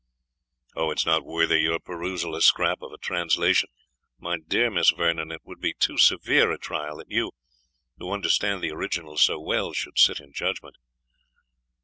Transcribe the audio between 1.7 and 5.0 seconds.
perusal a scrap of a translation My dear Miss